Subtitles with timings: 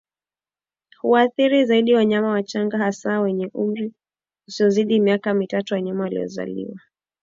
[1.01, 3.93] Huathiri zaidi wanyama wachanga hasa wenye umri
[4.47, 6.79] usiozidi miaka mitatu wanyama waliozaliwa